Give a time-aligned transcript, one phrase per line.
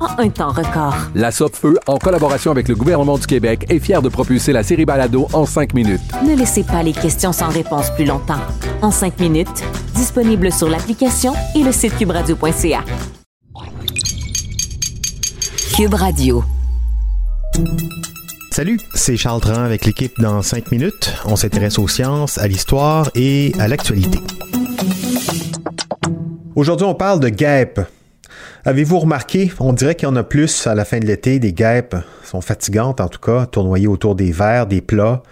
[0.00, 0.96] en un temps record.
[1.14, 4.84] La Feu, en collaboration avec le gouvernement du Québec, est fière de propulser la série
[4.84, 6.00] Balado en 5 minutes.
[6.24, 8.40] Ne laissez pas les questions sans réponse plus longtemps.
[8.82, 12.84] En 5 minutes, disponible sur l'application et le site cubradio.ca.
[15.76, 16.44] Cube Radio.
[18.50, 21.12] Salut, c'est Charles Tran avec l'équipe dans 5 minutes.
[21.26, 24.18] On s'intéresse aux sciences, à l'histoire et à l'actualité.
[26.54, 27.80] Aujourd'hui, on parle de guêpes.
[28.66, 31.52] Avez-vous remarqué, on dirait qu'il y en a plus à la fin de l'été, des
[31.52, 35.22] guêpes sont fatigantes en tout cas, tournoyer autour des verres, des plats,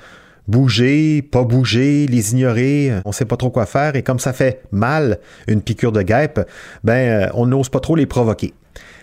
[0.46, 4.62] bouger, pas bouger, les ignorer, on sait pas trop quoi faire et comme ça fait
[4.70, 5.18] mal
[5.48, 6.48] une piqûre de guêpe,
[6.84, 6.92] ben
[7.24, 8.54] euh, on n'ose pas trop les provoquer.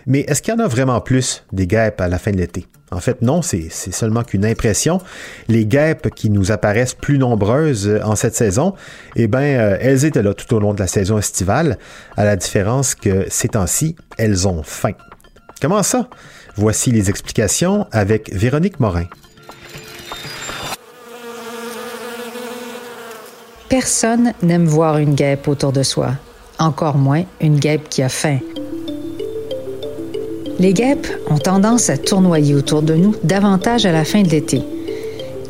[0.06, 2.66] Mais est-ce qu'il y en a vraiment plus des guêpes à la fin de l'été?
[2.90, 5.00] En fait, non, c'est seulement qu'une impression.
[5.48, 8.74] Les guêpes qui nous apparaissent plus nombreuses euh, en cette saison,
[9.16, 11.78] eh bien, euh, elles étaient là tout au long de la saison estivale,
[12.18, 14.92] à la différence que ces temps-ci, elles ont faim.
[15.62, 16.08] Comment ça?
[16.54, 19.06] Voici les explications avec Véronique Morin.
[23.70, 26.10] Personne n'aime voir une guêpe autour de soi,
[26.58, 28.38] encore moins une guêpe qui a faim.
[30.62, 34.62] Les guêpes ont tendance à tournoyer autour de nous davantage à la fin de l'été.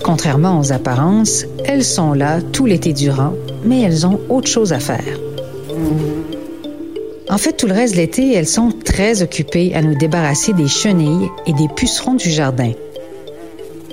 [0.03, 4.79] Contrairement aux apparences, elles sont là tout l'été durant, mais elles ont autre chose à
[4.79, 5.05] faire.
[7.29, 10.67] En fait, tout le reste de l'été, elles sont très occupées à nous débarrasser des
[10.67, 12.73] chenilles et des pucerons du jardin.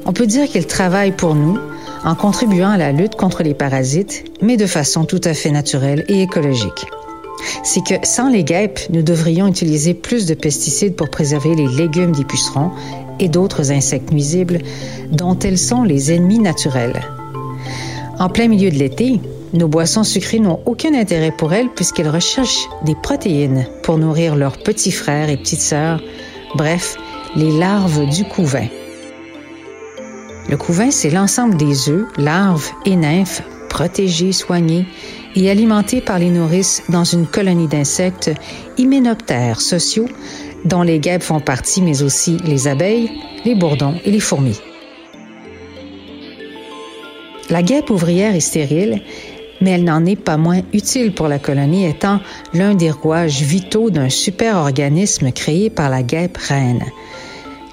[0.05, 1.57] On peut dire qu'elles travaillent pour nous
[2.05, 6.05] en contribuant à la lutte contre les parasites, mais de façon tout à fait naturelle
[6.07, 6.85] et écologique
[7.63, 12.11] c'est que sans les guêpes, nous devrions utiliser plus de pesticides pour préserver les légumes
[12.11, 12.71] des pucerons
[13.19, 14.59] et d'autres insectes nuisibles
[15.11, 17.01] dont elles sont les ennemis naturels.
[18.19, 19.19] En plein milieu de l'été,
[19.53, 24.57] nos boissons sucrées n'ont aucun intérêt pour elles puisqu'elles recherchent des protéines pour nourrir leurs
[24.57, 26.01] petits frères et petites sœurs,
[26.55, 26.97] bref,
[27.35, 28.67] les larves du couvain.
[30.49, 34.85] Le couvain, c'est l'ensemble des œufs, larves et nymphes protégés, soignés
[35.35, 38.31] et alimentés par les nourrices dans une colonie d'insectes
[38.77, 40.07] hyménoptères sociaux
[40.65, 43.09] dont les guêpes font partie, mais aussi les abeilles,
[43.45, 44.59] les bourdons et les fourmis.
[47.49, 49.01] La guêpe ouvrière est stérile,
[49.61, 52.19] mais elle n'en est pas moins utile pour la colonie étant
[52.53, 56.83] l'un des rouages vitaux d'un super-organisme créé par la guêpe reine.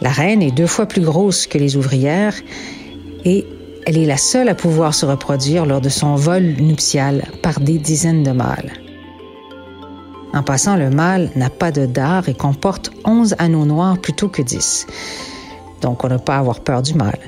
[0.01, 2.35] La reine est deux fois plus grosse que les ouvrières
[3.25, 3.47] et
[3.87, 7.79] elle est la seule à pouvoir se reproduire lors de son vol nuptial par des
[7.79, 8.73] dizaines de mâles.
[10.35, 14.43] En passant, le mâle n'a pas de dard et comporte 11 anneaux noirs plutôt que
[14.43, 14.89] 10.
[15.83, 17.19] Donc, on n'a pas avoir peur du mâle.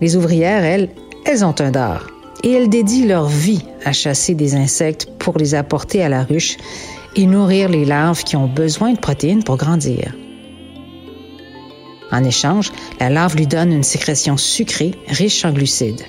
[0.00, 0.88] Les ouvrières, elles,
[1.26, 2.06] elles ont un dard
[2.42, 6.56] et elles dédient leur vie à chasser des insectes pour les apporter à la ruche
[7.14, 10.14] et nourrir les larves qui ont besoin de protéines pour grandir.
[12.12, 16.04] En échange, la larve lui donne une sécrétion sucrée riche en glucides.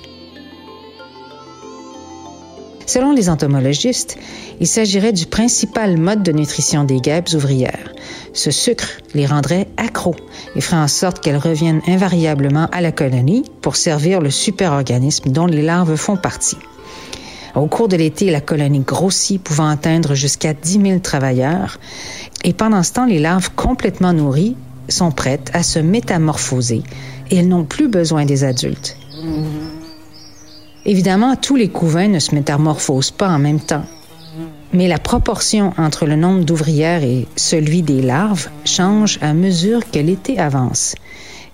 [2.86, 4.16] Selon les entomologistes,
[4.60, 7.92] il s'agirait du principal mode de nutrition des guêpes ouvrières.
[8.32, 10.16] Ce sucre les rendrait accros
[10.56, 15.44] et ferait en sorte qu'elles reviennent invariablement à la colonie pour servir le superorganisme dont
[15.44, 16.56] les larves font partie.
[17.54, 21.78] Au cours de l'été, la colonie grossit, pouvant atteindre jusqu'à 10 000 travailleurs.
[22.42, 24.56] Et pendant ce temps, les larves complètement nourries
[24.88, 26.82] sont prêtes à se métamorphoser
[27.30, 28.96] et elles n'ont plus besoin des adultes.
[30.84, 33.84] Évidemment, tous les couvains ne se métamorphosent pas en même temps.
[34.72, 39.98] Mais la proportion entre le nombre d'ouvrières et celui des larves change à mesure que
[39.98, 40.94] l'été avance.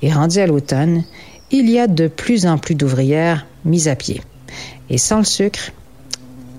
[0.02, 1.04] Et rendu à l'automne,
[1.50, 4.20] il y a de plus en plus d'ouvrières mises à pied.
[4.90, 5.70] Et sans le sucre,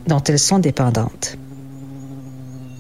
[0.08, 1.38] dont elles sont dépendantes.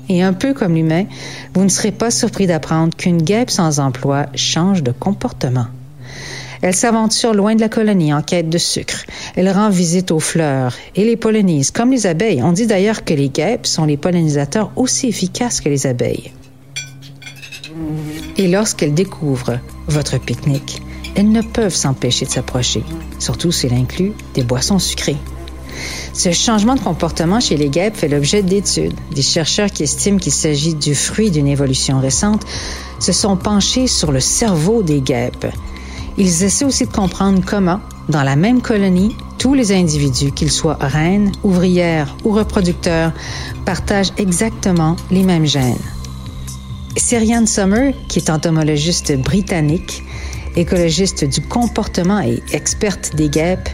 [0.10, 1.06] Et un peu comme l'humain,
[1.54, 5.68] vous ne serez pas surpris d'apprendre qu'une guêpe sans emploi change de comportement.
[6.62, 9.06] Elle s'aventure loin de la colonie en quête de sucre.
[9.36, 12.42] Elle rend visite aux fleurs et les pollinise, comme les abeilles.
[12.42, 16.32] On dit d'ailleurs que les guêpes sont les pollinisateurs aussi efficaces que les abeilles.
[18.38, 20.82] Et lorsqu'elles découvrent votre pique-nique,
[21.16, 22.84] elles ne peuvent s'empêcher de s'approcher,
[23.20, 25.18] surtout s'il inclut des boissons sucrées.
[26.16, 28.94] Ce changement de comportement chez les guêpes fait l'objet d'études.
[29.14, 32.46] Des chercheurs qui estiment qu'il s'agit du fruit d'une évolution récente
[33.00, 35.46] se sont penchés sur le cerveau des guêpes.
[36.18, 40.78] Ils essaient aussi de comprendre comment, dans la même colonie, tous les individus, qu'ils soient
[40.80, 43.12] reines, ouvrières ou reproducteurs,
[43.66, 45.76] partagent exactement les mêmes gènes.
[46.96, 50.02] Serianne Summer, qui est entomologiste britannique,
[50.56, 53.68] écologiste du comportement et experte des guêpes,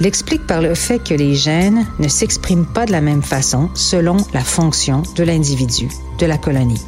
[0.00, 4.16] l'explique par le fait que les gènes ne s'expriment pas de la même façon selon
[4.32, 5.88] la fonction de l'individu,
[6.18, 6.80] de la colonie.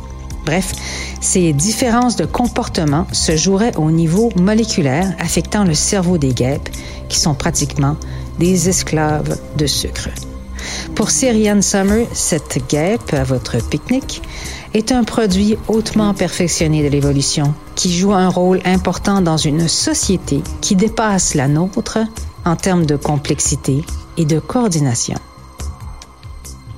[0.44, 0.72] Bref,
[1.20, 6.70] ces différences de comportement se joueraient au niveau moléculaire affectant le cerveau des guêpes,
[7.08, 7.96] qui sont pratiquement
[8.38, 10.08] des esclaves de sucre.
[10.94, 14.22] Pour Syrian Summer, cette guêpe à votre pique-nique
[14.74, 20.42] est un produit hautement perfectionné de l'évolution qui joue un rôle important dans une société
[20.60, 21.98] qui dépasse la nôtre
[22.44, 23.84] en termes de complexité
[24.16, 25.16] et de coordination.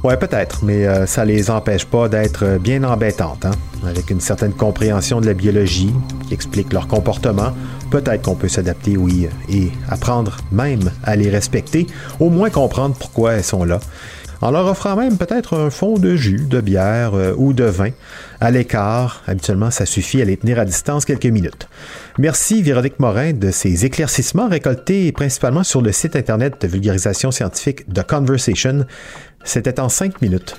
[0.02, 3.44] Ouais, peut-être, mais euh, ça les empêche pas d'être bien embêtantes.
[3.44, 3.50] Hein?
[3.86, 5.92] Avec une certaine compréhension de la biologie
[6.26, 7.52] qui explique leur comportement,
[7.90, 11.86] peut-être qu'on peut, s'adapter, oui, et apprendre même à les respecter,
[12.18, 13.78] au moins comprendre pourquoi elles sont là
[14.40, 17.90] en leur offrant même peut-être un fond de jus, de bière euh, ou de vin
[18.40, 19.22] à l'écart.
[19.26, 21.69] Habituellement, ça suffit à les tenir à distance quelques minutes.
[22.19, 27.87] Merci Véronique Morin de ces éclaircissements récoltés principalement sur le site internet de vulgarisation scientifique
[27.92, 28.87] The Conversation.
[29.44, 30.56] C'était en cinq minutes.